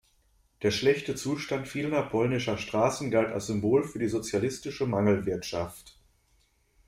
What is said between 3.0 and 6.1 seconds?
galt als Symbol für die sozialistische Mangelwirtschaft.